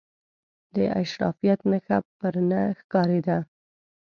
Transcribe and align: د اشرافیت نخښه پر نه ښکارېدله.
د 0.75 0.77
اشرافیت 1.01 1.59
نخښه 1.71 1.97
پر 2.17 2.35
نه 2.49 2.61
ښکارېدله. 2.79 3.39